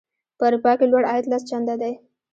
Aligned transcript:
په 0.37 0.43
اروپا 0.47 0.71
کې 0.79 0.85
لوړ 0.91 1.03
عاید 1.11 1.25
لس 1.31 1.43
چنده 1.49 1.75
دی. 1.81 1.93